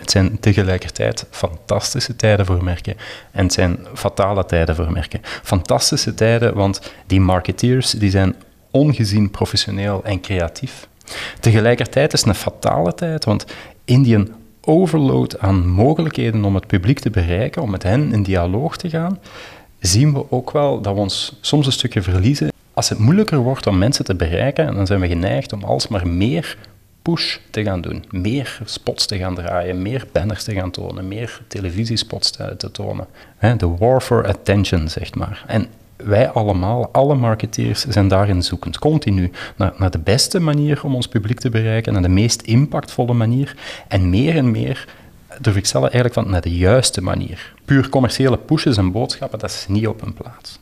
[0.00, 2.96] Het zijn tegelijkertijd fantastische tijden voor merken
[3.30, 5.20] en het zijn fatale tijden voor merken.
[5.42, 8.34] Fantastische tijden, want die marketeers die zijn
[8.70, 10.88] ongezien professioneel en creatief.
[11.40, 13.44] Tegelijkertijd is het een fatale tijd, want
[13.84, 14.24] in die
[14.60, 19.18] overload aan mogelijkheden om het publiek te bereiken, om met hen in dialoog te gaan,
[19.80, 22.52] zien we ook wel dat we ons soms een stukje verliezen.
[22.72, 26.56] Als het moeilijker wordt om mensen te bereiken, dan zijn we geneigd om alsmaar meer
[27.12, 28.04] push te gaan doen.
[28.10, 33.06] Meer spots te gaan draaien, meer banners te gaan tonen, meer televisiespots te, tonen.
[33.56, 35.44] De war for attention, zeg maar.
[35.46, 35.66] En
[35.96, 41.08] wij allemaal, alle marketeers, zijn daarin zoekend, continu, naar, naar de beste manier om ons
[41.08, 43.56] publiek te bereiken, naar de meest impactvolle manier.
[43.88, 44.88] En meer en meer
[45.40, 47.54] durf ik stellen eigenlijk van naar de juiste manier.
[47.64, 50.58] Puur commerciële pushes en boodschappen, dat is niet op een plaats.